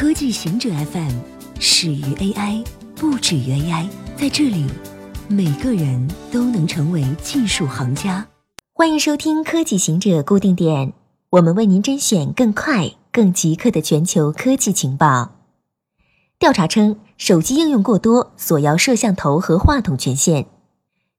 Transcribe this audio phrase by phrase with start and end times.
[0.00, 1.10] 科技行者 FM
[1.58, 2.64] 始于 AI，
[2.94, 3.84] 不止于 AI。
[4.16, 4.64] 在这里，
[5.26, 8.24] 每个人都能成为技术行家。
[8.72, 10.92] 欢迎收听科技行者固定点，
[11.30, 15.32] 我们为您甄选更快、更即刻的全球科技情报。
[16.38, 20.46] 调查称，手机应用过多，索要摄像头和话筒权限。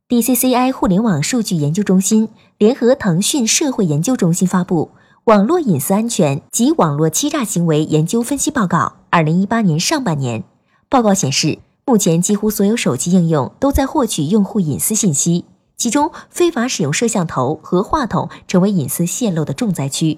[0.07, 4.91] DCCI 互联网数据研究中心联合腾讯社会研究中心发布。
[5.29, 10.43] 网络隐私安全及网络欺诈行为研究分析报告，二零一八年上半年
[10.89, 15.45] 报告显示，目前几乎所有手机应用都在获取用户隐私信息，
[15.77, 20.17] 其中非法使用摄像头和话筒成为隐私泄露的重灾区。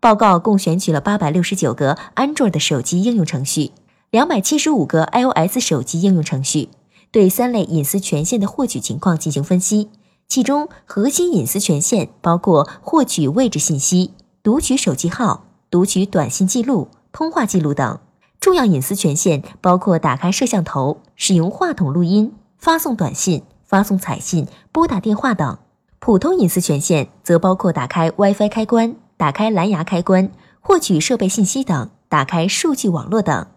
[0.00, 3.70] 报告共选取了八百六十九个 Android 的手机应用程序，
[4.10, 6.70] 两百七十五个 iOS 手机应用程序，
[7.12, 9.90] 对三类隐私权限的获取情况进行分析，
[10.26, 14.10] 其中核心隐私权限包括获取位置信息。
[14.48, 18.00] 读取手机号、读取短信记录、通话记录等
[18.40, 25.58] 重要隐私权限，包括打开摄像头、使用话筒录音、发送短信、发送彩信、拨打电话等。
[25.98, 33.48] 普通隐私权限则包括打开 WiFi 开关、打开蓝牙开关、获取设备信息等、打开数据网络等。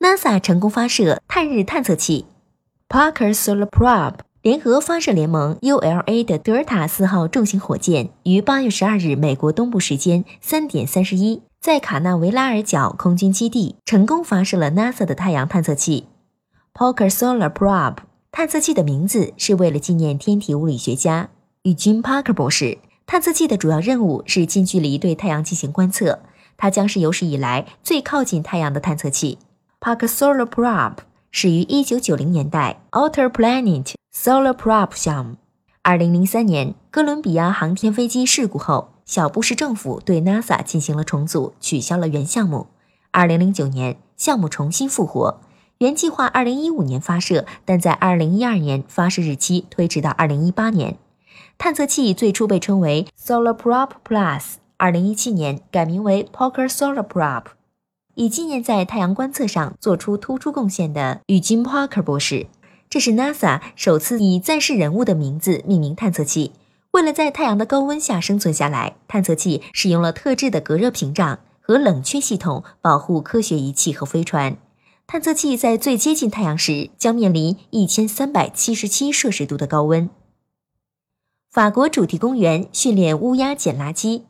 [0.00, 2.26] NASA 成功发射探日探测器
[2.88, 4.16] Parker Solar Probe。
[4.46, 16.06] 联合发射联盟 ULA 的德尔塔四号重型火箭于八月十二日美国东部时间三点三十一，在卡纳维拉尔角空军基地成功发射了 NASA 的太阳探测器
[16.72, 17.96] Parker Solar Probe。
[18.30, 21.30] 探测器的名字是为了纪念天体物理学家
[21.64, 22.78] Eugene Parker 博士。
[23.04, 26.20] 探测器的主要任务是近距离对太阳进行观测，
[26.56, 29.38] 它将是有史以来最靠近太阳的探测器。
[29.80, 30.98] Parker Solar Probe
[31.32, 33.94] 始于一九九零年代 Outer Planet。
[34.18, 35.36] Solar Probe 项目，
[35.82, 42.68] 二零零三年哥伦比亚航天飞机事故后，小布什政府对 NASA 进行了重组，取消了原项目。
[43.10, 45.38] 二零零九年，项目重新复活，
[45.78, 50.96] 原计划二零一五年发射，但在二零一二年发射日期推迟到二零一八年。
[51.58, 57.48] 探测器最初被称为 Solar Probe Plus，二零一七年改名为 Parker Solar Probe，
[58.14, 62.46] 以纪念在太阳观测上做出突出贡献的与金 Parker 博士。
[62.88, 66.52] 这是 NASA 首次以在世人物的名字命名探测器。
[66.92, 74.56] 为了在太阳的高温下生存下来，探测器使用了特制的隔热屏障和冷却系统保护科学仪器和飞船。
[75.06, 80.08] 探测器在最接近太阳时将面临一千三百七十七摄氏度的高温。
[81.50, 84.22] 法国主题公园训练乌鸦捡垃圾。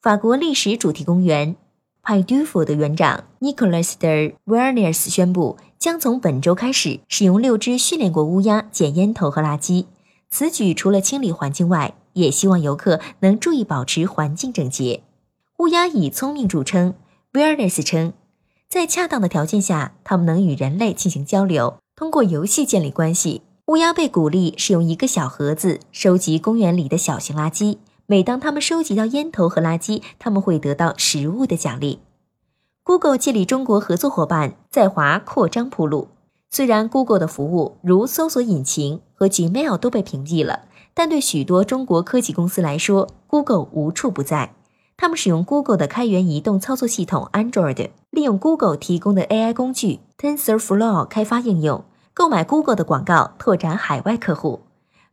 [0.00, 1.56] 法国历史主题公园
[2.02, 5.56] p 杜 d 的园长 Nicolas de v e r n e s 宣布。
[5.78, 9.86] 将从本周开始使用六只训练过乌鸦捡烟头和垃圾。
[10.30, 15.02] 此举除了清理环境外，也希望游客能注意保持环境整洁。
[15.58, 16.94] 乌鸦以聪明著称
[17.32, 18.12] w e i r l e s s 称，
[18.68, 23.42] 在恰当的条件下，它们能与人类进行交流，通过游戏建立关系。
[23.66, 27.78] 乌鸦被鼓励使用一个小盒子收集公园里的小型垃圾。
[28.06, 31.98] 每当它们收集到烟头和垃圾，它们会得到食物的奖励。
[32.86, 36.06] Google 借力中国合作伙伴在华扩张铺路。
[36.50, 44.54] 虽然 Google 的服务如搜索引擎和 Gmail 都被屏蔽了，但对许多中国科技公司来说，Google 无处不在。
[44.96, 54.60] 他们使用 Google 的开源移动操作系统 Android，利用 Google 提供的 AI 工具 TensorFlow 开发应用，购买 Google 的广告，拓展海外客户。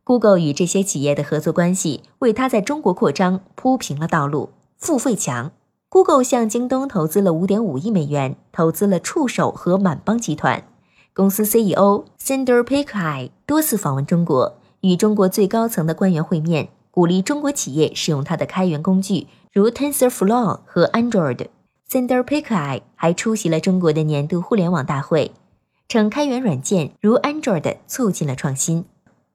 [0.04, 4.52] Google 与这些企业的合作关系，为它在中国扩张铺平了道路。
[4.78, 5.52] 付费墙。
[5.94, 10.64] Google 向京东投资了五点五亿美元，投资了触手和满帮集团。
[11.14, 21.46] 公司 CEO Cinder Pichai 多次访问中国，与中国最高层的官员会面，鼓励中国企业使用它的开源工具，如 TensorFlow 和 Android。
[21.88, 25.32] Cinder Pichai 还出席了中国的年度互联网大会，
[25.88, 28.86] 称开源软件如 Android 促进了创新。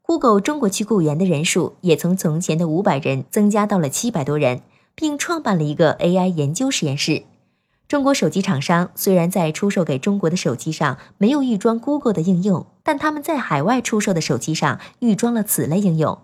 [0.03, 4.63] Google 中国区雇员的人数也从从前的五百人增加到了七百多人。
[5.01, 7.23] 并创办了一个 AI 研究实验室。
[7.87, 16.19] 中国手机厂商虽然在出售给中国的手机上没有预装 Google 的应用，但他们在海外出售的手机上预装了此类应用。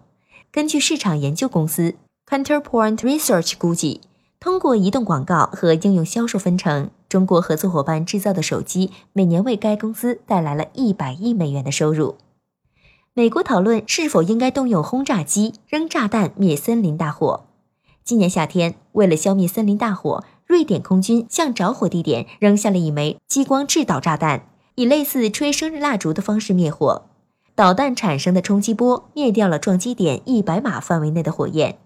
[0.51, 1.95] 根据市场研究公司
[2.29, 4.01] Counterpoint Research 估计，
[4.41, 12.17] 通过移动广告和应用销售分成，中国合作伙伴制造的手机每年为该公司带来了一百亿美元的收入。
[13.15, 17.45] 美国讨论是否应该动用轰炸机扔炸弹灭森林大火。
[18.05, 27.07] 今年夏天，为了消灭森林大火，瑞典空军向着火地点扔下了一枚激光制导炸弹，以类似吹生日蜡烛的方式灭火。
[27.55, 31.79] 导弹产生的冲击波灭掉了撞击点一百码范围内的火焰。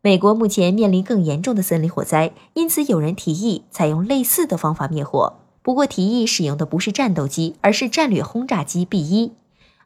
[0.00, 5.34] 美国目前面临更严重的森林火灾，因此有人提议采用类似的方法灭火。
[5.60, 9.32] 不过，提议使用的不是战斗机，而是战略轰炸机 B 一。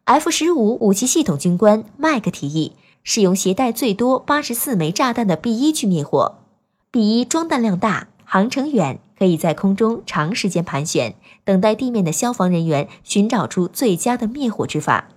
[0.04, 2.72] F 十五武器系统军官麦克提议
[3.02, 6.38] 使用携带最多八十四枚炸弹的 B 一去灭火。
[6.91, 11.14] B 一装弹量大，航程远，可以在空中长时间盘旋，
[11.44, 15.08] 等待地面的消防人员寻找出最佳的灭火之法。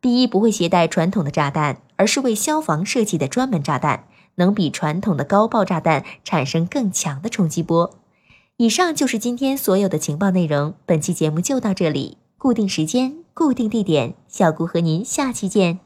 [0.00, 4.04] B 一不会携带传统的炸弹，而是为消防设计的专门炸弹，
[4.34, 7.94] 能比传统的高爆炸弹产生更强的冲击波。
[8.56, 13.16] 以上就是今天所有的情报内容，本期节目就到这里，固定时间。
[13.32, 15.83] 固定地点，小顾和您下期见。